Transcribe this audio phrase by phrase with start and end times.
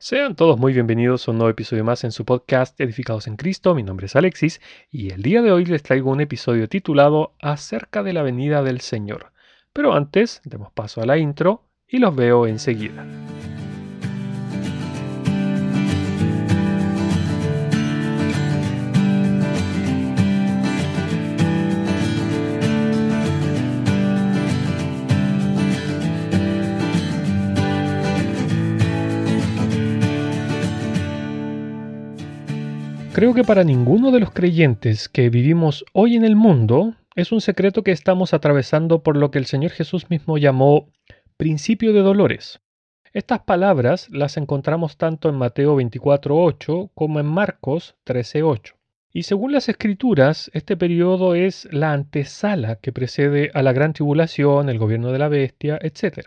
[0.00, 3.74] Sean todos muy bienvenidos a un nuevo episodio más en su podcast Edificados en Cristo.
[3.74, 4.60] Mi nombre es Alexis
[4.92, 8.80] y el día de hoy les traigo un episodio titulado Acerca de la venida del
[8.80, 9.32] Señor.
[9.72, 13.04] Pero antes, demos paso a la intro y los veo enseguida.
[33.18, 37.40] Creo que para ninguno de los creyentes que vivimos hoy en el mundo es un
[37.40, 40.92] secreto que estamos atravesando por lo que el Señor Jesús mismo llamó
[41.36, 42.60] principio de dolores.
[43.12, 48.74] Estas palabras las encontramos tanto en Mateo 24.8 como en Marcos 13.8.
[49.12, 54.68] Y según las escrituras, este periodo es la antesala que precede a la gran tribulación,
[54.68, 56.20] el gobierno de la bestia, etc.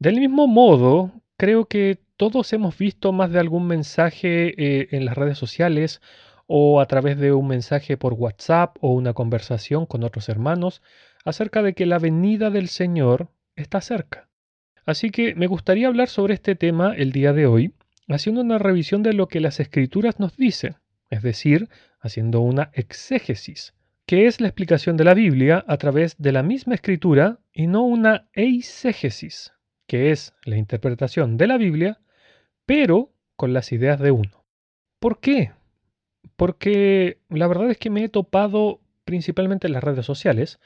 [0.00, 5.16] Del mismo modo, creo que todos hemos visto más de algún mensaje eh, en las
[5.16, 6.02] redes sociales
[6.46, 10.82] o a través de un mensaje por WhatsApp o una conversación con otros hermanos
[11.24, 14.28] acerca de que la venida del Señor está cerca.
[14.84, 17.72] Así que me gustaría hablar sobre este tema el día de hoy,
[18.06, 20.76] haciendo una revisión de lo que las escrituras nos dicen,
[21.08, 23.72] es decir, haciendo una exégesis,
[24.04, 27.82] que es la explicación de la Biblia a través de la misma escritura y no
[27.82, 29.54] una eisegesis,
[29.86, 31.98] que es la interpretación de la Biblia
[32.70, 34.44] pero con las ideas de uno.
[35.00, 35.50] ¿Por qué?
[36.36, 40.60] Porque la verdad es que me he topado, principalmente en las redes sociales,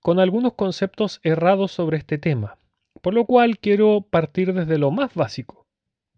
[0.00, 2.56] con algunos conceptos errados sobre este tema,
[3.02, 5.66] por lo cual quiero partir desde lo más básico.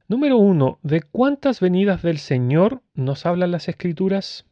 [0.06, 4.46] Número uno, ¿de cuántas venidas del Señor nos hablan las Escrituras?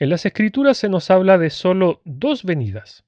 [0.00, 3.04] En las Escrituras se nos habla de solo dos venidas.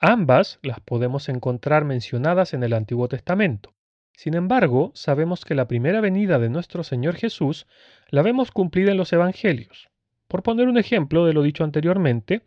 [0.00, 3.74] Ambas las podemos encontrar mencionadas en el Antiguo Testamento.
[4.14, 7.66] Sin embargo, sabemos que la primera venida de nuestro Señor Jesús
[8.08, 9.88] la vemos cumplida en los Evangelios.
[10.28, 12.42] Por poner un ejemplo de lo dicho anteriormente,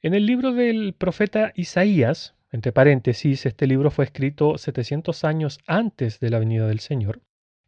[0.00, 6.20] en el libro del profeta Isaías, entre paréntesis, este libro fue escrito 700 años antes
[6.20, 7.20] de la venida del Señor,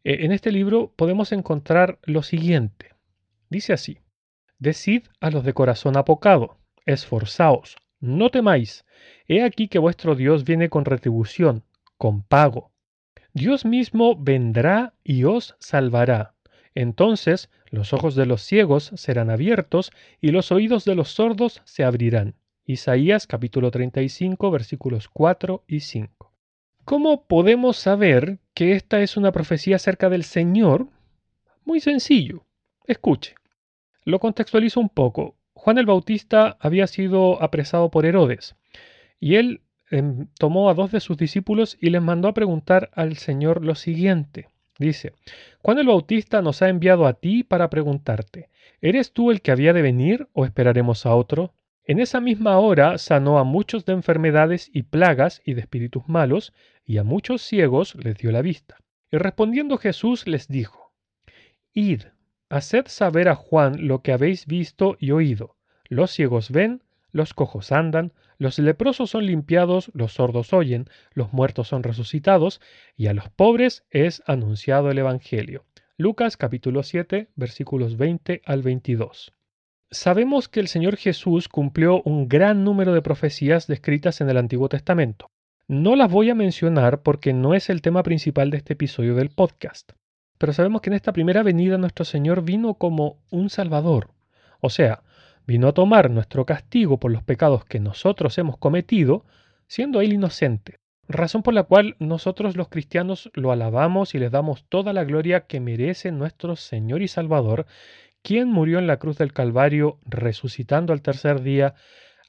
[0.03, 2.93] e, en este libro podemos encontrar lo siguiente.
[3.49, 3.99] Dice así,
[4.59, 8.85] Decid a los de corazón apocado, esforzaos, no temáis,
[9.27, 11.63] he aquí que vuestro Dios viene con retribución,
[11.97, 12.71] con pago
[13.35, 16.35] Dios mismo vendrá y os salvará.
[16.73, 19.91] Entonces los ojos de los ciegos serán abiertos
[20.21, 22.35] y los oídos de los sordos se abrirán.
[22.65, 26.31] Isaías capítulo 35 versículos 4 y 5.
[26.85, 30.87] ¿Cómo podemos saber que esta es una profecía acerca del Señor?
[31.65, 32.45] Muy sencillo.
[32.87, 33.35] Escuche.
[34.05, 35.35] Lo contextualizo un poco.
[35.55, 38.55] Juan el Bautista había sido apresado por Herodes
[39.19, 39.61] y él
[40.37, 44.49] tomó a dos de sus discípulos y les mandó a preguntar al Señor lo siguiente.
[44.77, 45.13] Dice,
[45.59, 48.49] Juan el Bautista nos ha enviado a ti para preguntarte,
[48.81, 51.53] ¿eres tú el que había de venir o esperaremos a otro?
[51.85, 56.51] En esa misma hora sanó a muchos de enfermedades y plagas y de espíritus malos,
[56.83, 58.77] y a muchos ciegos les dio la vista.
[59.11, 60.93] Y respondiendo Jesús les dijo,
[61.73, 62.01] Id,
[62.49, 65.55] haced saber a Juan lo que habéis visto y oído.
[65.87, 66.81] Los ciegos ven,
[67.15, 72.59] los cojos andan, los leprosos son limpiados, los sordos oyen, los muertos son resucitados,
[72.97, 75.63] y a los pobres es anunciado el Evangelio.
[75.95, 79.31] Lucas capítulo 7 versículos 20 al 22.
[79.91, 84.67] Sabemos que el Señor Jesús cumplió un gran número de profecías descritas en el Antiguo
[84.67, 85.31] Testamento.
[85.69, 89.29] No las voy a mencionar porque no es el tema principal de este episodio del
[89.29, 89.93] podcast.
[90.37, 94.09] Pero sabemos que en esta primera venida nuestro Señor vino como un Salvador.
[94.59, 95.04] O sea,
[95.45, 99.25] vino a tomar nuestro castigo por los pecados que nosotros hemos cometido,
[99.67, 104.65] siendo él inocente, razón por la cual nosotros los cristianos lo alabamos y les damos
[104.69, 107.65] toda la gloria que merece nuestro Señor y Salvador,
[108.21, 111.75] quien murió en la cruz del Calvario, resucitando al tercer día,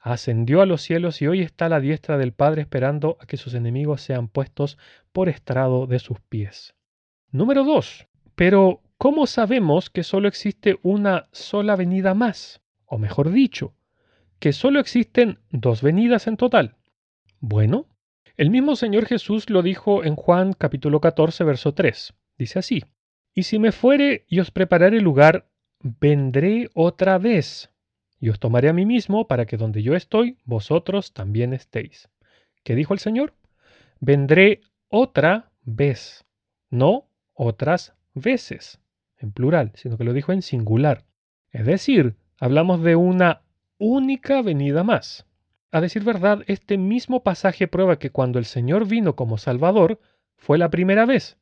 [0.01, 3.37] ascendió a los cielos y hoy está a la diestra del Padre esperando a que
[3.37, 4.77] sus enemigos sean puestos
[5.11, 6.75] por estrado de sus pies.
[7.31, 8.07] Número 2.
[8.35, 12.61] Pero, ¿cómo sabemos que solo existe una sola venida más?
[12.87, 13.75] O mejor dicho,
[14.39, 16.75] que solo existen dos venidas en total.
[17.39, 17.87] Bueno,
[18.35, 22.13] el mismo Señor Jesús lo dijo en Juan capítulo 14, verso 3.
[22.37, 22.83] Dice así,
[23.33, 25.49] Y si me fuere y os prepararé lugar,
[25.81, 27.71] vendré otra vez,
[28.19, 32.09] y os tomaré a mí mismo para que donde yo estoy, vosotros también estéis.
[32.63, 33.33] ¿Qué dijo el Señor?
[33.99, 36.25] Vendré otra vez,
[36.69, 38.79] no otras veces,
[39.17, 41.05] en plural, sino que lo dijo en singular.
[41.51, 43.41] Es decir, Hablamos de una
[43.79, 45.25] única venida más.
[45.71, 49.99] A decir verdad, este mismo pasaje prueba que cuando el Señor vino como Salvador
[50.37, 51.37] fue la primera vez,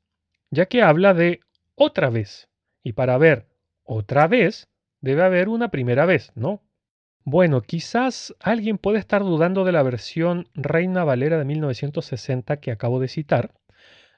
[0.52, 1.42] ya que habla de
[1.76, 2.50] otra vez.
[2.82, 3.48] Y para ver
[3.84, 4.70] otra vez,
[5.02, 6.64] debe haber una primera vez, ¿no?
[7.26, 13.00] Bueno, quizás alguien puede estar dudando de la versión Reina Valera de 1960 que acabo
[13.00, 13.54] de citar,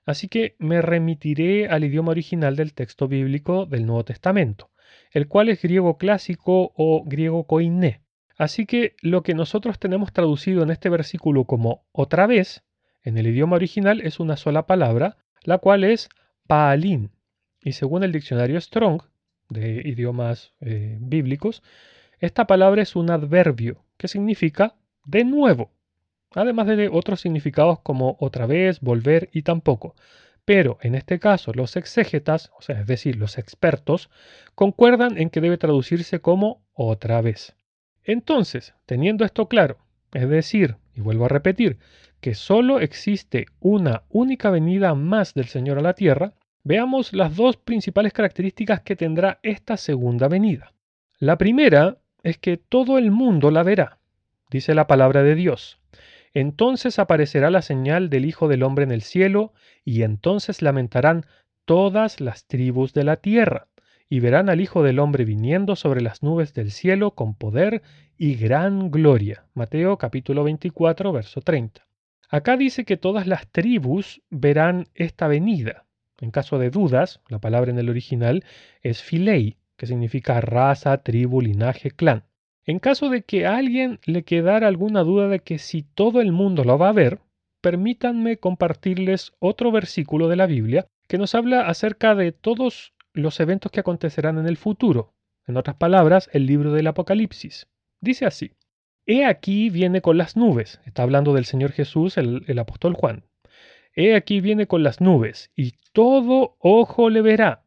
[0.05, 4.69] así que me remitiré al idioma original del texto bíblico del Nuevo Testamento,
[5.11, 8.01] el cual es griego clásico o griego koiné.
[8.37, 12.63] Así que lo que nosotros tenemos traducido en este versículo como otra vez,
[13.03, 16.09] en el idioma original es una sola palabra, la cual es
[16.45, 17.11] paalin.
[17.61, 19.01] Y según el diccionario Strong,
[19.49, 21.63] de idiomas eh, bíblicos,
[22.19, 24.75] esta palabra es un adverbio que significa
[25.05, 25.71] de nuevo,
[26.31, 29.95] además de otros significados como otra vez, volver y tampoco.
[30.47, 34.09] Pero en este caso los exégetas, o es decir, los expertos,
[34.55, 37.57] concuerdan en que debe traducirse como otra vez.
[38.05, 39.77] Entonces, teniendo esto claro,
[40.13, 41.79] es decir, y vuelvo a repetir,
[42.21, 46.31] que solo existe una única venida más del Señor a la tierra,
[46.63, 50.71] veamos las dos principales características que tendrá esta segunda venida.
[51.19, 53.97] La primera es que todo el mundo la verá,
[54.49, 55.77] dice la palabra de Dios.
[56.33, 59.53] Entonces aparecerá la señal del Hijo del Hombre en el cielo,
[59.83, 61.25] y entonces lamentarán
[61.65, 63.67] todas las tribus de la tierra,
[64.09, 67.81] y verán al Hijo del Hombre viniendo sobre las nubes del cielo con poder
[68.17, 69.45] y gran gloria.
[69.53, 71.85] Mateo capítulo 24, verso 30.
[72.29, 75.85] Acá dice que todas las tribus verán esta venida.
[76.19, 78.43] En caso de dudas, la palabra en el original
[78.81, 82.23] es filei, que significa raza, tribu, linaje, clan.
[82.67, 86.33] En caso de que a alguien le quedara alguna duda de que si todo el
[86.33, 87.21] mundo lo va a ver,
[87.61, 93.71] permítanme compartirles otro versículo de la Biblia que nos habla acerca de todos los eventos
[93.71, 95.13] que acontecerán en el futuro.
[95.47, 97.67] En otras palabras, el libro del Apocalipsis.
[98.01, 98.51] Dice así,
[99.05, 100.81] He aquí viene con las nubes.
[100.85, 103.23] Está hablando del Señor Jesús, el, el apóstol Juan.
[103.95, 107.63] He aquí viene con las nubes, y todo ojo le verá,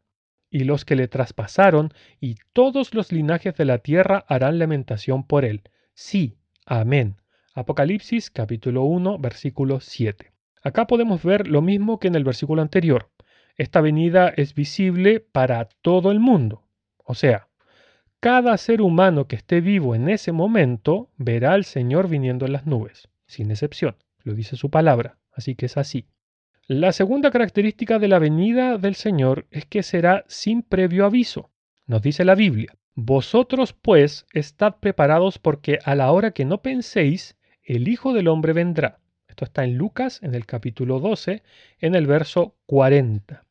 [0.50, 5.44] y los que le traspasaron, y todos los linajes de la tierra harán lamentación por
[5.44, 5.62] él.
[5.94, 6.37] Sí,
[6.67, 7.17] amén.
[7.55, 10.32] Apocalipsis capítulo 1, versículo 7.
[10.62, 13.11] Acá podemos ver lo mismo que en el versículo anterior.
[13.56, 16.64] Esta venida es visible para todo el mundo.
[17.05, 17.49] O sea,
[18.20, 22.67] cada ser humano que esté vivo en ese momento verá al Señor viniendo en las
[22.67, 23.97] nubes, sin excepción.
[24.23, 26.06] Lo dice su palabra, así que es así.
[26.72, 31.50] La segunda característica de la venida del Señor es que será sin previo aviso.
[31.88, 37.37] Nos dice la Biblia, Vosotros pues estad preparados porque a la hora que no penséis,
[37.64, 39.00] el Hijo del Hombre vendrá.
[39.26, 41.43] Esto está en Lucas en el capítulo 12,
[41.81, 43.44] en el verso 40.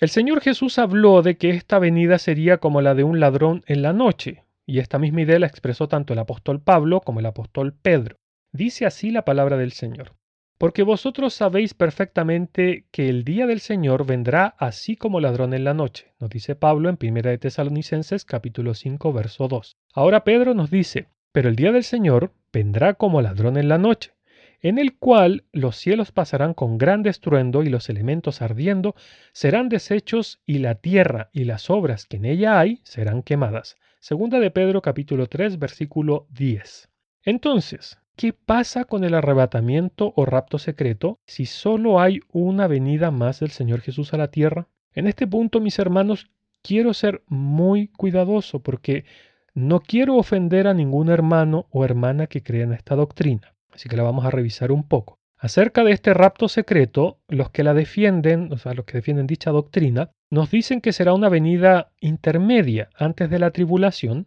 [0.00, 3.82] El Señor Jesús habló de que esta venida sería como la de un ladrón en
[3.82, 7.74] la noche, y esta misma idea la expresó tanto el apóstol Pablo como el apóstol
[7.74, 8.16] Pedro.
[8.50, 10.16] Dice así la palabra del Señor.
[10.58, 15.74] Porque vosotros sabéis perfectamente que el día del Señor vendrá así como ladrón en la
[15.74, 19.76] noche, nos dice Pablo en 1 de Tesalonicenses capítulo 5 verso 2.
[19.92, 24.14] Ahora Pedro nos dice, pero el día del Señor vendrá como ladrón en la noche,
[24.62, 28.94] en el cual los cielos pasarán con gran estruendo y los elementos ardiendo
[29.32, 33.76] serán deshechos y la tierra y las obras que en ella hay serán quemadas.
[34.00, 36.88] Segunda de Pedro capítulo 3 versículo 10.
[37.24, 43.40] Entonces, ¿Qué pasa con el arrebatamiento o rapto secreto si solo hay una venida más
[43.40, 44.68] del Señor Jesús a la tierra?
[44.94, 46.30] En este punto, mis hermanos,
[46.62, 49.04] quiero ser muy cuidadoso porque
[49.52, 53.54] no quiero ofender a ningún hermano o hermana que crea en esta doctrina.
[53.70, 55.18] Así que la vamos a revisar un poco.
[55.36, 59.50] Acerca de este rapto secreto, los que la defienden, o sea, los que defienden dicha
[59.50, 64.26] doctrina, nos dicen que será una venida intermedia antes de la tribulación,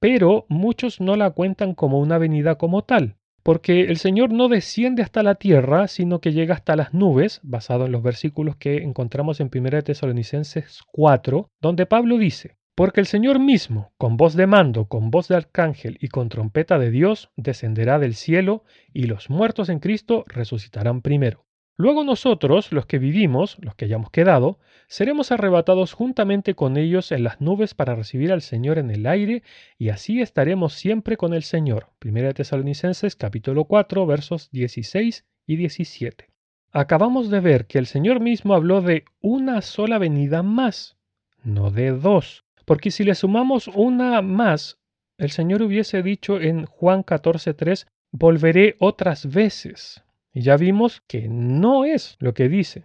[0.00, 5.04] pero muchos no la cuentan como una venida como tal, porque el Señor no desciende
[5.04, 9.38] hasta la tierra, sino que llega hasta las nubes, basado en los versículos que encontramos
[9.38, 14.86] en 1 Tesalonicenses 4, donde Pablo dice, porque el Señor mismo, con voz de mando,
[14.86, 19.68] con voz de arcángel y con trompeta de Dios, descenderá del cielo, y los muertos
[19.68, 21.45] en Cristo resucitarán primero.
[21.78, 27.22] Luego nosotros, los que vivimos, los que hayamos quedado, seremos arrebatados juntamente con ellos en
[27.22, 29.42] las nubes para recibir al Señor en el aire,
[29.76, 31.90] y así estaremos siempre con el Señor.
[32.02, 36.30] 1 Tesalonicenses capítulo 4 versos 16 y 17.
[36.72, 40.96] Acabamos de ver que el Señor mismo habló de una sola venida más,
[41.44, 44.78] no de dos, porque si le sumamos una más,
[45.18, 50.05] el Señor hubiese dicho en Juan 14.3, volveré otras veces.
[50.36, 52.84] Y ya vimos que no es lo que dice.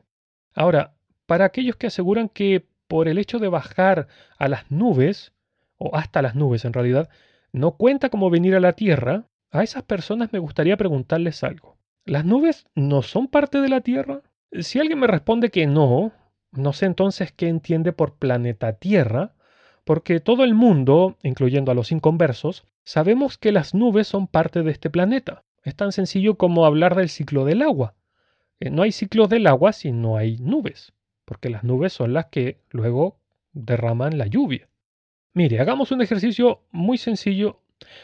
[0.54, 0.94] Ahora,
[1.26, 5.34] para aquellos que aseguran que por el hecho de bajar a las nubes,
[5.78, 7.10] o hasta las nubes en realidad,
[7.52, 11.76] no cuenta como venir a la tierra, a esas personas me gustaría preguntarles algo.
[12.06, 14.22] ¿Las nubes no son parte de la tierra?
[14.62, 16.14] Si alguien me responde que no,
[16.54, 19.34] No sé entonces qué entiende por planeta Tierra,
[19.84, 24.72] porque todo el mundo, incluyendo a los inconversos, sabemos que las nubes son parte de
[24.72, 25.44] este planeta.
[25.64, 27.96] Es tan sencillo como hablar del ciclo del agua.
[28.60, 30.94] Eh, no hay ciclo del agua si no hay nubes,
[31.26, 33.20] porque las nubes son las que luego
[33.54, 34.70] derraman la lluvia.
[35.34, 37.62] Mire, hagamos un ejercicio muy sencillo,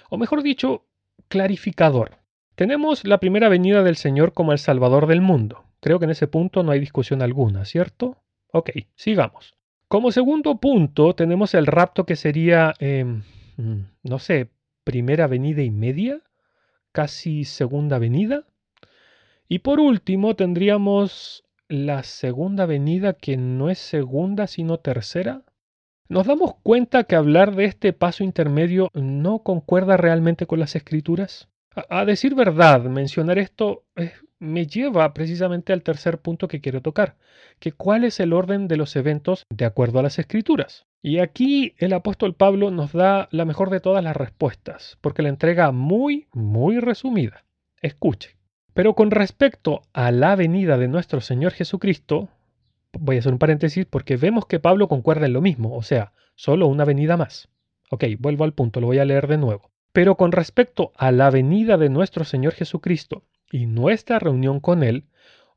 [0.10, 0.86] o mejor dicho,
[1.28, 2.18] clarificador.
[2.56, 5.66] Tenemos la primera venida del Señor como el Salvador del mundo.
[5.80, 8.18] Creo que en ese punto no hay discusión alguna, ¿cierto?
[8.52, 9.56] Ok, sigamos.
[9.88, 13.24] Como segundo punto tenemos el rapto que sería, em,
[13.58, 14.50] mm, no sé,
[14.84, 16.22] primera venida y media,
[16.98, 18.48] casi segunda venida.
[19.48, 25.44] Y por último tendríamos la segunda venida que no es segunda sino tercera.
[26.10, 31.50] Nos damos cuenta que hablar de este paso intermedio no concuerda realmente con las escrituras.
[31.88, 33.84] A, decir verdad, mencionar esto
[34.40, 37.16] me lleva precisamente al tercer punto que quiero tocar,
[37.60, 40.87] que cuál es el orden de los eventos de acuerdo a las escrituras.
[41.02, 45.30] Y aquí el apóstol Pablo nos da la mejor de todas las respuestas, porque la
[45.30, 47.46] entrega muy, muy resumida.
[47.82, 48.36] Escuche.
[48.74, 52.30] Pero con respecto a la venida de nuestro Señor Jesucristo,
[52.94, 56.14] voy a hacer un paréntesis porque vemos que Pablo concuerda en lo mismo, o sea,
[56.36, 57.50] solo una venida más.
[57.90, 59.72] Ok, vuelvo al punto, lo voy a leer de nuevo.
[59.94, 65.06] Pero con respecto a la venida de nuestro Señor Jesucristo y nuestra reunión con Él,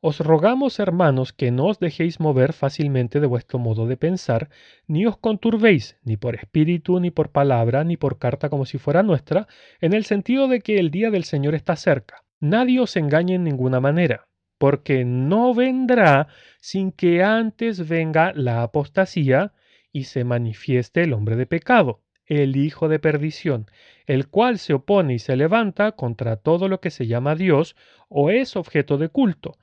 [0.01, 4.49] os rogamos, hermanos, que no os dejéis mover fácilmente de vuestro modo de pensar,
[4.87, 9.03] ni os conturbéis, ni por espíritu, ni por palabra, ni por carta como si fuera
[9.03, 9.47] nuestra,
[9.81, 12.25] en el sentido de que el día del Señor está cerca.
[12.41, 14.27] Nadie os engañe en ninguna manera,
[14.59, 16.29] porque no vendrá
[16.61, 19.53] sin que antes venga la apostasía
[19.93, 23.67] y se manifieste el hombre de pecado el hijo de perdición,
[24.07, 27.75] el cual se opone y se levanta contra todo lo que se llama Dios
[28.09, 29.59] o es objeto de culto,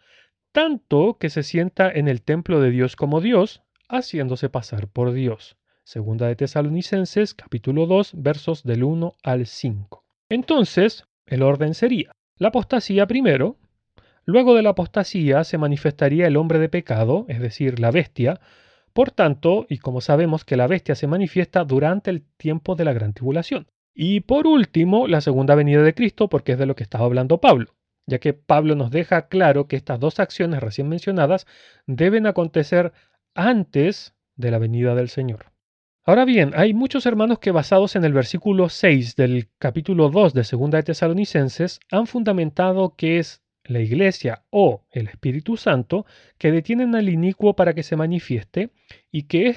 [0.58, 5.56] tanto que se sienta en el templo de Dios como Dios, haciéndose pasar por Dios.
[5.84, 10.04] Segunda de Tesalonicenses capítulo 2 versos del 1 al 5.
[10.30, 13.58] Entonces, el orden sería, la apostasía primero,
[14.26, 18.40] luego de la apostasía se manifestaría el hombre de pecado, es decir, la bestia,
[18.94, 22.94] por tanto, y como sabemos que la bestia se manifiesta durante el tiempo de la
[22.94, 23.68] gran tribulación.
[23.94, 27.40] Y por último, la segunda venida de Cristo, porque es de lo que estaba hablando
[27.40, 27.76] Pablo,
[28.08, 31.46] ya que Pablo nos deja claro que estas dos acciones recién mencionadas
[31.86, 32.94] deben acontecer
[33.36, 35.52] antes de la venida del Señor.
[36.04, 40.48] Ahora bien, hay muchos hermanos que basados en el versículo 6 del capítulo 2 de
[40.50, 46.06] 2 de Tesalonicenses han fundamentado que es la Iglesia o el Espíritu Santo
[46.38, 48.70] que detienen al inicuo para que se manifieste
[49.12, 49.54] y que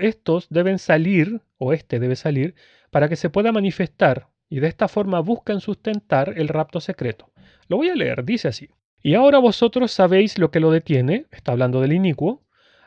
[0.00, 2.56] estos deben salir, o este debe salir,
[2.90, 7.31] para que se pueda manifestar y de esta forma buscan sustentar el rapto secreto.
[7.68, 8.70] Lo voy a leer, dice así.
[9.02, 12.42] Y ahora vosotros sabéis lo que lo detiene, está hablando del inicuo,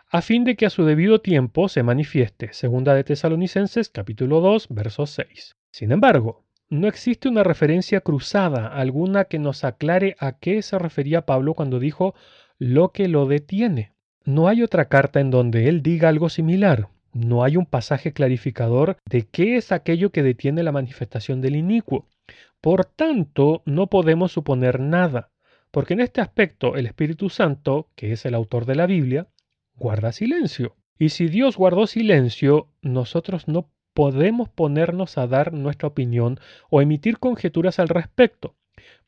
[0.10, 2.53] a fin de que a su debido tiempo se manifieste.
[2.53, 5.55] Segunda de Tesalonicenses capítulo 2, verso 6.
[5.72, 11.25] Sin embargo, no existe una referencia cruzada alguna que nos aclare a qué se refería
[11.25, 12.15] Pablo cuando dijo
[12.58, 13.91] lo que lo detiene.
[14.24, 16.88] No hay otra carta en donde él diga algo similar.
[17.13, 22.08] No hay un pasaje clarificador de qué es aquello que detiene la manifestación del inicuo.
[22.65, 25.29] Por tanto, no podemos suponer nada,
[25.69, 29.27] porque en este aspecto el Espíritu Santo, que es el autor de la Biblia,
[29.75, 30.75] guarda silencio.
[30.98, 36.39] Y si Dios guardó silencio, nosotros no podemos ponernos a dar nuestra opinión
[36.72, 38.55] o emitir conjeturas al respecto,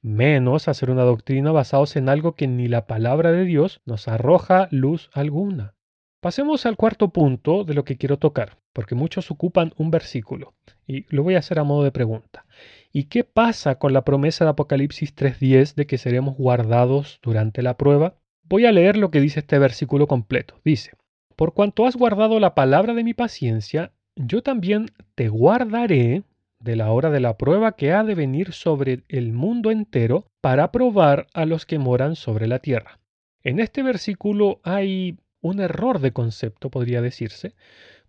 [0.04, 4.68] menos hacer una doctrina basados en algo que ni la palabra de Dios nos arroja
[4.70, 5.74] luz alguna.
[6.20, 10.56] Pasemos al cuarto punto de lo que quiero tocar, porque muchos ocupan un versículo,
[10.88, 12.46] y lo voy a hacer a modo de pregunta.
[12.92, 17.78] ¿Y qué pasa con la promesa de Apocalipsis 3.10 de que seremos guardados durante la
[17.78, 18.16] prueba?
[18.44, 20.60] Voy a leer lo que dice este versículo completo.
[20.66, 20.94] Dice,
[21.36, 26.24] Por cuanto has guardado la palabra de mi paciencia, yo también te guardaré
[26.60, 30.72] de la hora de la prueba que ha de venir sobre el mundo entero para
[30.72, 33.00] probar a los que moran sobre la tierra.
[33.44, 37.56] En este versículo hay un error de concepto, podría decirse,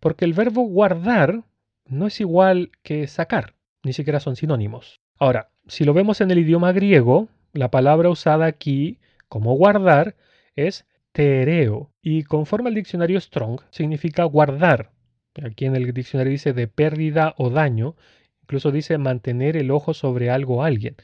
[0.01, 1.43] porque el verbo guardar
[1.87, 5.01] no es igual que sacar, ni siquiera son sinónimos.
[5.19, 10.17] Ahora, si lo vemos en el idioma griego, la palabra usada aquí como guardar
[10.55, 14.93] es tereo, y conforme al diccionario Strong significa guardar,
[15.45, 17.97] Aquí en el diccionario dice de pérdida o daño.
[18.43, 20.97] Incluso dice mantener el ojo sobre algo o alguien.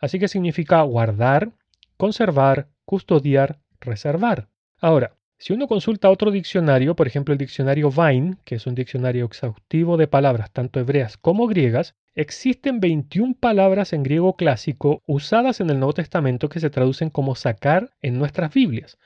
[0.00, 1.52] Así que significa guardar,
[1.96, 4.48] conservar, custodiar, reservar.
[4.80, 9.24] Ahora, si uno consulta otro diccionario, por ejemplo el diccionario Vine, que es un diccionario
[9.24, 15.70] exhaustivo de palabras tanto hebreas como griegas, existen 21 palabras en griego clásico usadas en
[15.70, 18.98] el Nuevo Testamento que se traducen como sacar en nuestras Biblias,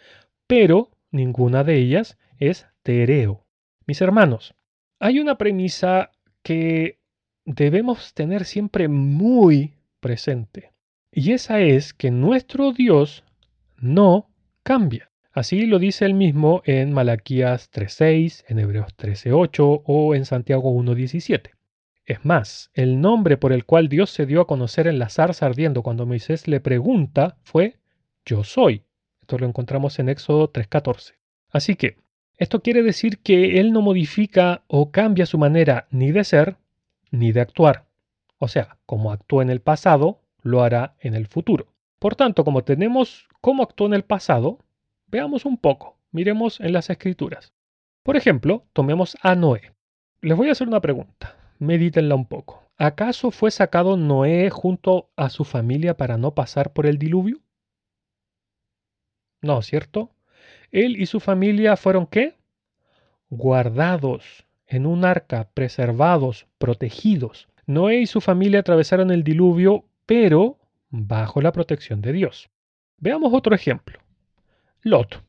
[0.49, 3.47] pero ninguna de ellas es tereo.
[3.87, 4.57] Mis hermanos,
[4.99, 6.11] hay una premisa
[6.43, 6.99] que
[7.45, 10.73] debemos tener siempre muy presente.
[11.13, 13.23] Y esa es que nuestro Dios
[13.77, 14.29] no
[14.65, 15.13] cambia.
[15.35, 21.51] Así lo dice él mismo en Malaquías 3.6, en Hebreos 13.8 o en Santiago 1.17.
[22.07, 25.47] Es más, el nombre por el cual Dios se dio a conocer en la zarza
[25.47, 27.79] ardiendo cuando Moisés le pregunta fue
[28.25, 28.85] Yo soy.
[29.23, 31.15] Esto lo encontramos en Éxodo 3.14.
[31.51, 31.97] Así que,
[32.37, 36.59] esto quiere decir que Él no modifica o cambia su manera ni de ser
[37.11, 37.87] ni de actuar.
[38.39, 41.67] O sea, como actuó en el pasado, lo hará en el futuro.
[41.99, 44.61] Por tanto, como tenemos cómo actuó en el pasado,
[45.07, 47.53] veamos un poco, miremos en las escrituras.
[48.03, 49.73] Por ejemplo, tomemos a Noé.
[50.21, 52.63] Les voy a hacer una pregunta, medítenla un poco.
[52.77, 57.41] ¿Acaso fue sacado Noé junto a su familia para no pasar por el diluvio?
[59.43, 60.11] No, ¿cierto?
[60.71, 62.37] Él y su familia fueron qué?
[63.31, 67.49] Guardados en un arca, preservados, protegidos.
[67.67, 70.59] Noé y su familia atravesaron el diluvio, pero
[70.91, 72.51] bajo la protección de Dios.
[72.99, 73.99] Veamos otro ejemplo.
[74.85, 75.23] Lot.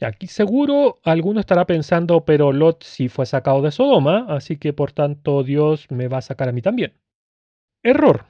[0.00, 4.72] Y aquí seguro alguno estará pensando, pero Lot sí fue sacado de Sodoma, así que
[4.72, 6.94] por tanto Dios me va a sacar a mí también.
[7.82, 8.26] Error.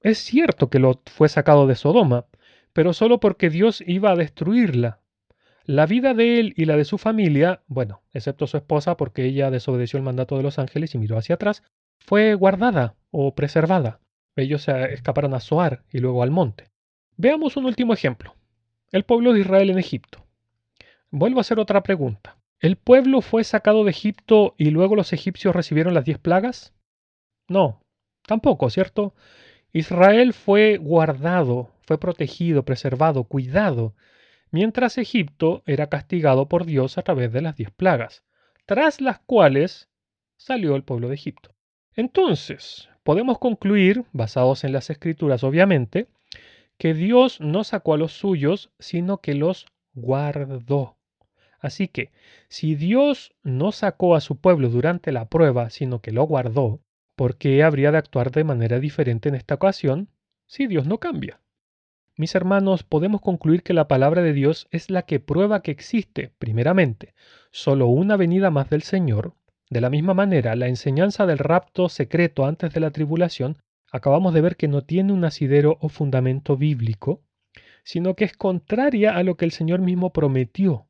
[0.00, 2.26] Es cierto que Lot fue sacado de Sodoma,
[2.72, 5.00] pero solo porque Dios iba a destruirla.
[5.64, 9.50] La vida de él y la de su familia, bueno, excepto su esposa porque ella
[9.50, 11.62] desobedeció el mandato de los ángeles y miró hacia atrás,
[11.98, 14.00] fue guardada o preservada.
[14.36, 16.70] Ellos se escaparon a Zoar y luego al monte.
[17.16, 18.34] Veamos un último ejemplo.
[18.92, 20.24] El pueblo de Israel en Egipto.
[21.10, 22.36] Vuelvo a hacer otra pregunta.
[22.60, 26.72] ¿El pueblo fue sacado de Egipto y luego los egipcios recibieron las diez plagas?
[27.48, 27.82] No,
[28.26, 29.14] tampoco, ¿cierto?
[29.72, 33.94] Israel fue guardado, fue protegido, preservado, cuidado
[34.50, 38.24] mientras Egipto era castigado por Dios a través de las diez plagas,
[38.64, 39.90] tras las cuales
[40.36, 41.54] salió el pueblo de Egipto.
[41.94, 46.08] Entonces, podemos concluir, basados en las escrituras obviamente,
[46.78, 50.96] que Dios no sacó a los suyos, sino que los guardó.
[51.58, 52.12] Así que,
[52.48, 56.80] si Dios no sacó a su pueblo durante la prueba, sino que lo guardó,
[57.16, 60.10] ¿por qué habría de actuar de manera diferente en esta ocasión
[60.46, 61.40] si Dios no cambia?
[62.16, 66.32] mis hermanos, podemos concluir que la palabra de Dios es la que prueba que existe,
[66.38, 67.14] primeramente,
[67.50, 69.34] solo una venida más del Señor.
[69.68, 73.58] De la misma manera, la enseñanza del rapto secreto antes de la tribulación,
[73.92, 77.22] acabamos de ver que no tiene un asidero o fundamento bíblico,
[77.84, 80.86] sino que es contraria a lo que el Señor mismo prometió,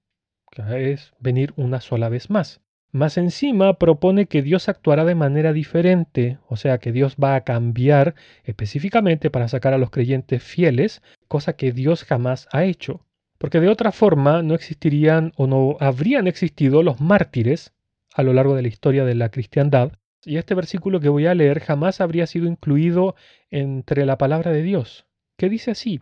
[0.50, 2.60] que es venir una sola vez más.
[2.92, 7.42] Más encima propone que Dios actuará de manera diferente, o sea que Dios va a
[7.42, 13.04] cambiar específicamente para sacar a los creyentes fieles, cosa que Dios jamás ha hecho.
[13.36, 17.74] Porque de otra forma no existirían o no habrían existido los mártires
[18.14, 19.92] a lo largo de la historia de la cristiandad,
[20.26, 23.14] y este versículo que voy a leer jamás habría sido incluido
[23.50, 26.00] entre la palabra de Dios, que dice así,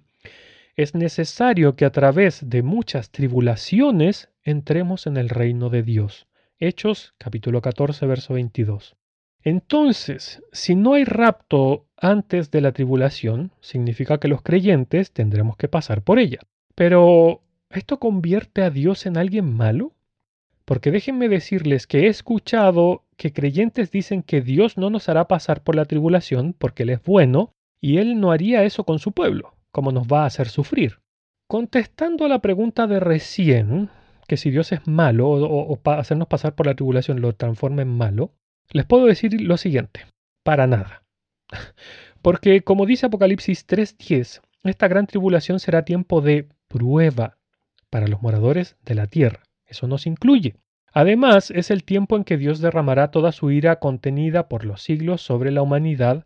[0.76, 6.26] es necesario que a través de muchas tribulaciones entremos en el reino de Dios.
[6.58, 8.96] Hechos capítulo 14, verso 22.
[9.42, 15.68] Entonces, si no hay rapto antes de la tribulación, significa que los creyentes tendremos que
[15.68, 16.40] pasar por ella.
[16.74, 19.92] Pero, ¿esto convierte a Dios en alguien malo?
[20.64, 25.62] Porque déjenme decirles que he escuchado que creyentes dicen que Dios no nos hará pasar
[25.62, 29.54] por la tribulación porque Él es bueno y Él no haría eso con su pueblo,
[29.70, 31.00] como nos va a hacer sufrir.
[31.48, 33.90] Contestando a la pregunta de recién,
[34.26, 38.32] que si Dios es malo o, hacernos pasar por la tribulación lo transforma en malo,
[38.70, 40.06] les puedo decir lo siguiente,
[40.42, 41.02] para nada.
[42.22, 47.36] Porque como dice Apocalipsis 3.10, esta gran tribulación será tiempo de prueba
[47.90, 49.42] para los moradores de la tierra.
[49.66, 50.56] Eso nos incluye.
[50.94, 55.20] Además, es el tiempo en que Dios derramará toda su ira contenida por los siglos
[55.20, 56.24] sobre la humanidad,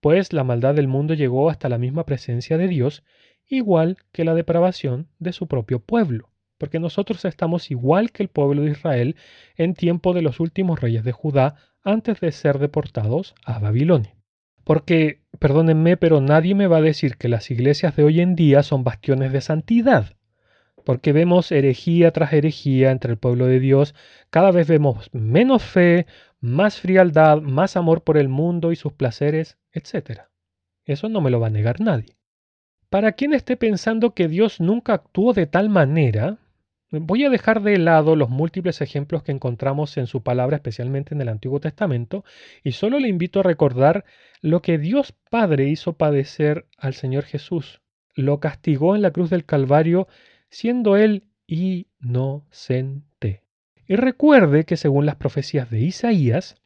[0.00, 3.02] pues la maldad del mundo llegó hasta la misma presencia de Dios,
[3.48, 6.30] igual que la depravación de su propio pueblo
[6.60, 9.16] porque nosotros estamos igual que el pueblo de Israel
[9.56, 14.14] en tiempo de los últimos reyes de Judá antes de ser deportados a Babilonia.
[14.62, 18.62] Porque, perdónenme, pero nadie me va a decir que las iglesias de hoy en día
[18.62, 20.16] son bastiones de santidad,
[20.90, 23.94] porque vemos herejía tras herejía entre el pueblo de Dios,
[24.28, 26.06] cada vez vemos menos fe,
[26.40, 30.22] más frialdad, más amor por el mundo y sus placeres, etc.
[30.84, 32.16] Eso no me lo va a negar nadie.
[32.88, 36.38] Para quien esté pensando que Dios nunca actuó de tal manera,
[36.90, 41.20] Voy a dejar de lado los múltiples ejemplos que encontramos en su palabra, especialmente en
[41.20, 42.24] el Antiguo Testamento,
[42.64, 44.04] y solo le invito a recordar
[44.40, 47.80] lo que Dios Padre hizo padecer al Señor Jesús.
[48.16, 50.08] Lo castigó en la cruz del Calvario,
[50.50, 53.42] siendo Él inocente.
[53.86, 56.56] Y recuerde que según las profecías de Isaías,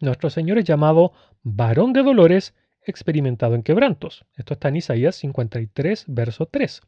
[0.00, 1.12] nuestro Señor es llamado
[1.42, 4.24] varón de dolores experimentado en quebrantos.
[4.36, 6.80] Esto está en Isaías 53, verso 3.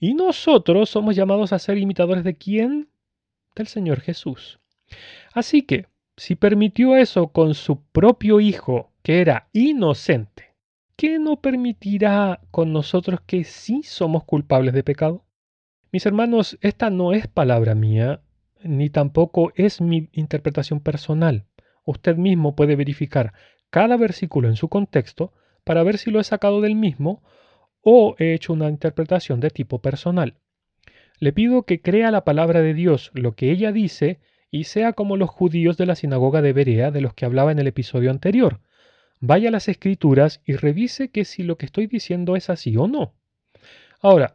[0.00, 2.88] Y nosotros somos llamados a ser imitadores de quién?
[3.54, 4.58] Del Señor Jesús.
[5.32, 10.54] Así que, si permitió eso con su propio Hijo, que era inocente,
[10.96, 15.24] ¿qué no permitirá con nosotros que sí somos culpables de pecado?
[15.94, 18.20] Mis hermanos, esta no es palabra mía,
[18.64, 21.44] ni tampoco es mi interpretación personal.
[21.84, 23.32] Usted mismo puede verificar
[23.70, 27.22] cada versículo en su contexto para ver si lo he sacado del mismo
[27.80, 30.34] o he hecho una interpretación de tipo personal.
[31.20, 34.18] Le pido que crea la palabra de Dios, lo que ella dice,
[34.50, 37.60] y sea como los judíos de la sinagoga de Berea de los que hablaba en
[37.60, 38.58] el episodio anterior.
[39.20, 42.88] Vaya a las escrituras y revise que si lo que estoy diciendo es así o
[42.88, 43.14] no.
[44.00, 44.34] Ahora,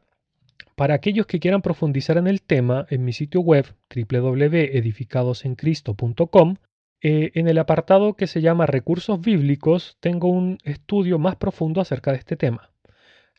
[0.79, 6.55] para aquellos que quieran profundizar en el tema, en mi sitio web www.edificadosencristo.com,
[7.01, 12.13] eh, en el apartado que se llama Recursos Bíblicos, tengo un estudio más profundo acerca
[12.13, 12.71] de este tema.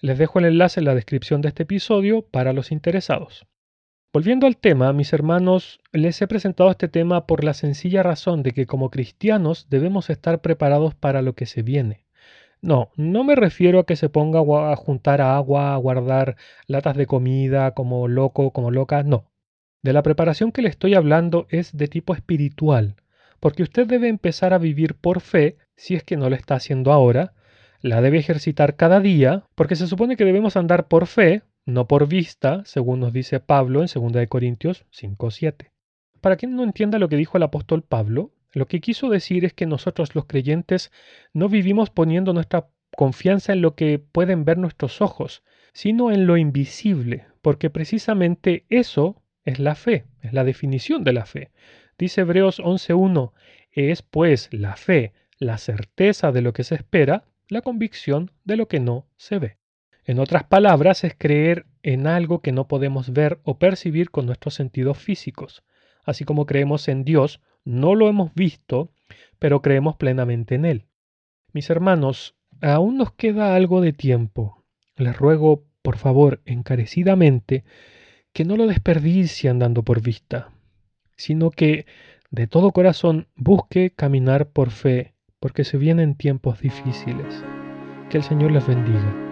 [0.02, 3.46] Les dejo el enlace en la descripción de este episodio para los interesados.
[4.12, 8.52] Volviendo al tema, mis hermanos, les he presentado este tema por la sencilla razón de
[8.52, 12.04] que como cristianos debemos estar preparados para lo que se viene.
[12.62, 17.06] No, no me refiero a que se ponga a juntar agua, a guardar latas de
[17.06, 19.30] comida como loco, como loca, no.
[19.82, 22.96] De la preparación que le estoy hablando es de tipo espiritual,
[23.40, 26.92] porque usted debe empezar a vivir por fe, si es que no lo está haciendo
[26.92, 27.32] ahora,
[27.80, 32.06] la debe ejercitar cada día, porque se supone que debemos andar por fe, no por
[32.08, 35.70] vista, según nos dice Pablo en 2 Corintios 5.7.
[36.20, 39.52] Para quien no entienda lo que dijo el apóstol Pablo, lo que quiso decir es
[39.52, 40.90] que nosotros los creyentes
[41.32, 46.36] no vivimos poniendo nuestra confianza en lo que pueden ver nuestros ojos, sino en lo
[46.36, 51.50] invisible, porque precisamente eso es la fe, es la definición de la fe.
[51.98, 53.32] Dice Hebreos 11.1,
[53.72, 58.68] es pues la fe, la certeza de lo que se espera, la convicción de lo
[58.68, 59.58] que no se ve.
[60.04, 64.54] En otras palabras, es creer en algo que no podemos ver o percibir con nuestros
[64.54, 65.62] sentidos físicos.
[66.04, 68.90] Así como creemos en Dios, no lo hemos visto,
[69.38, 70.86] pero creemos plenamente en Él.
[71.52, 74.64] Mis hermanos, aún nos queda algo de tiempo.
[74.96, 77.64] Les ruego, por favor, encarecidamente,
[78.32, 80.52] que no lo desperdicien andando por vista
[81.20, 81.86] sino que
[82.30, 87.44] de todo corazón busque caminar por fe, porque se vienen tiempos difíciles.
[88.08, 89.29] Que el Señor les bendiga.